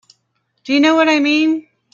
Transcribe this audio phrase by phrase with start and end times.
[0.63, 1.67] Do you know what I mean?